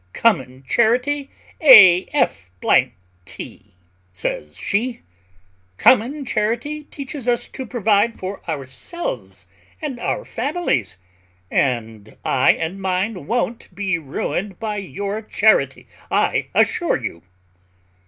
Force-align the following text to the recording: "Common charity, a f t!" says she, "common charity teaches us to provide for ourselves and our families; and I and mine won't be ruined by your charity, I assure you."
"Common 0.13 0.63
charity, 0.67 1.29
a 1.61 2.07
f 2.11 2.49
t!" 3.27 3.75
says 4.11 4.57
she, 4.57 5.03
"common 5.77 6.25
charity 6.25 6.85
teaches 6.85 7.27
us 7.27 7.47
to 7.49 7.67
provide 7.67 8.17
for 8.17 8.41
ourselves 8.49 9.45
and 9.79 9.99
our 9.99 10.25
families; 10.25 10.97
and 11.51 12.17
I 12.25 12.53
and 12.53 12.81
mine 12.81 13.27
won't 13.27 13.75
be 13.75 13.99
ruined 13.99 14.57
by 14.59 14.77
your 14.77 15.21
charity, 15.21 15.85
I 16.09 16.47
assure 16.55 16.97
you." 16.97 17.21